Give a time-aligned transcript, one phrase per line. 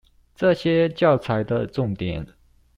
[0.33, 2.25] 這些教材的重點